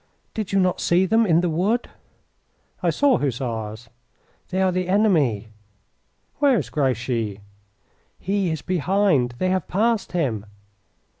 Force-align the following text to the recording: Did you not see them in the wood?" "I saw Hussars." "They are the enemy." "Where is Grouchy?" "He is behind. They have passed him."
Did 0.33 0.51
you 0.51 0.59
not 0.59 0.81
see 0.81 1.05
them 1.05 1.27
in 1.27 1.41
the 1.41 1.47
wood?" 1.49 1.87
"I 2.81 2.89
saw 2.89 3.19
Hussars." 3.19 3.87
"They 4.49 4.59
are 4.59 4.71
the 4.71 4.87
enemy." 4.89 5.49
"Where 6.39 6.57
is 6.57 6.71
Grouchy?" 6.71 7.41
"He 8.17 8.49
is 8.49 8.63
behind. 8.63 9.35
They 9.37 9.49
have 9.49 9.67
passed 9.67 10.13
him." 10.13 10.47